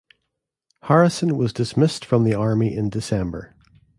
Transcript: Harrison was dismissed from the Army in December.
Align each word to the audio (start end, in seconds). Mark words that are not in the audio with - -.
Harrison 0.81 1.37
was 1.37 1.53
dismissed 1.53 2.05
from 2.05 2.23
the 2.23 2.33
Army 2.33 2.75
in 2.75 2.89
December. 2.89 3.55